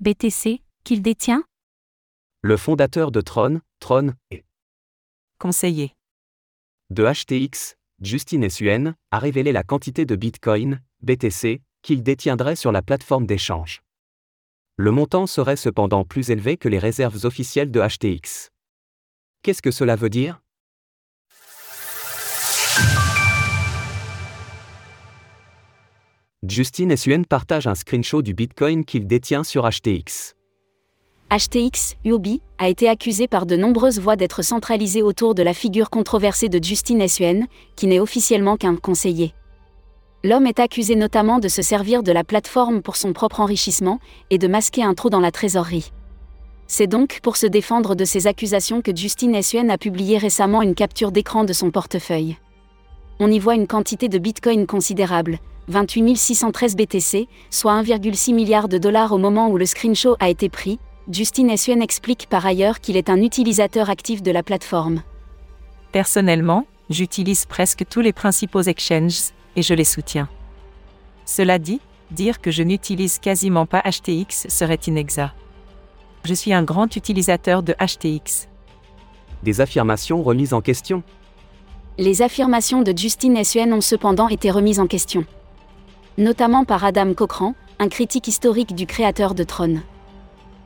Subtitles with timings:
[0.00, 1.42] BTC, qu'il détient?
[2.42, 4.44] Le fondateur de Tron, Tron, et
[5.38, 5.94] Conseiller.
[6.90, 12.82] de HTX, Justin Suen, a révélé la quantité de Bitcoin, BTC, qu'il détiendrait sur la
[12.82, 13.80] plateforme d'échange.
[14.76, 18.50] Le montant serait cependant plus élevé que les réserves officielles de HTX.
[19.40, 20.42] Qu'est-ce que cela veut dire?
[26.48, 30.34] Justin Suen partage un screenshot du Bitcoin qu'il détient sur HTX.
[31.30, 35.90] HTX, UOB, a été accusé par de nombreuses voix d'être centralisé autour de la figure
[35.90, 39.34] controversée de Justin Suen, qui n'est officiellement qu'un conseiller.
[40.22, 43.98] L'homme est accusé notamment de se servir de la plateforme pour son propre enrichissement
[44.30, 45.90] et de masquer un trou dans la trésorerie.
[46.68, 50.74] C'est donc pour se défendre de ces accusations que Justin Suen a publié récemment une
[50.74, 52.36] capture d'écran de son portefeuille.
[53.18, 58.78] On y voit une quantité de Bitcoin considérable, 28 613 BTC, soit 1,6 milliard de
[58.78, 60.78] dollars au moment où le screenshot a été pris.
[61.10, 65.02] Justin Suen explique par ailleurs qu'il est un utilisateur actif de la plateforme.
[65.92, 70.28] Personnellement, j'utilise presque tous les principaux exchanges, et je les soutiens.
[71.24, 71.80] Cela dit,
[72.10, 75.34] dire que je n'utilise quasiment pas HTX serait inexact.
[76.24, 78.48] Je suis un grand utilisateur de HTX.
[79.42, 81.02] Des affirmations remises en question
[81.98, 85.24] Les affirmations de Justin Suen ont cependant été remises en question.
[86.18, 89.82] Notamment par Adam Cochran, un critique historique du créateur de Tron.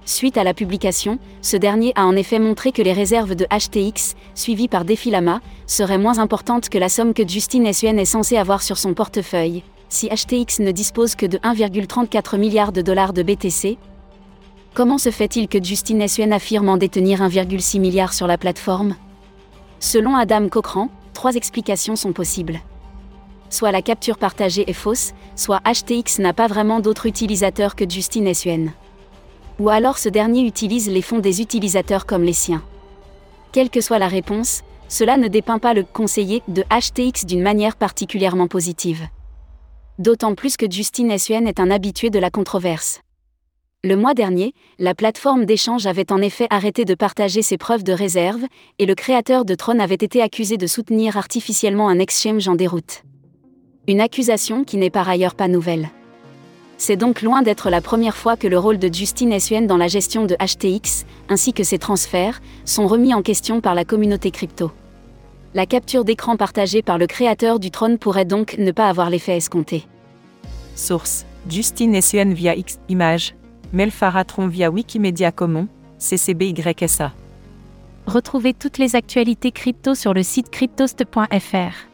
[0.04, 4.14] Suite à la publication, ce dernier a en effet montré que les réserves de HTX,
[4.36, 8.62] suivies par Defilama, seraient moins importantes que la somme que Justin Suen est censé avoir
[8.62, 13.76] sur son portefeuille, si HTX ne dispose que de 1,34 milliard de dollars de BTC.
[14.72, 18.94] Comment se fait-il que Justin Suen affirme en détenir 1,6 milliard sur la plateforme?
[19.80, 22.60] Selon Adam Cochran, trois explications sont possibles.
[23.50, 28.32] Soit la capture partagée est fausse, soit HTX n'a pas vraiment d'autres utilisateurs que Justin
[28.32, 28.72] Suen
[29.60, 32.62] ou alors ce dernier utilise les fonds des utilisateurs comme les siens.
[33.52, 37.76] Quelle que soit la réponse, cela ne dépeint pas le conseiller de HTX d'une manière
[37.76, 39.06] particulièrement positive.
[39.98, 43.00] D'autant plus que Justin Suen est un habitué de la controverse.
[43.84, 47.92] Le mois dernier, la plateforme d'échange avait en effet arrêté de partager ses preuves de
[47.92, 48.44] réserve,
[48.78, 53.02] et le créateur de Tron avait été accusé de soutenir artificiellement un exchange en déroute.
[53.90, 55.90] Une accusation qui n'est par ailleurs pas nouvelle.
[56.78, 59.88] C'est donc loin d'être la première fois que le rôle de Justin Suen dans la
[59.88, 64.70] gestion de HTX, ainsi que ses transferts, sont remis en question par la communauté crypto.
[65.54, 69.36] La capture d'écran partagée par le créateur du trône pourrait donc ne pas avoir l'effet
[69.36, 69.88] escompté.
[70.76, 73.34] Source Justin Suen via X Images.
[73.72, 75.66] Melfaratron via Wikimedia Commons,
[75.98, 77.10] CCBYSA.
[78.06, 81.90] Retrouvez toutes les actualités crypto sur le site cryptost.fr.